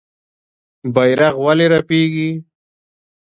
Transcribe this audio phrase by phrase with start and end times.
[0.93, 2.29] بیرغ ولې رپیږي؟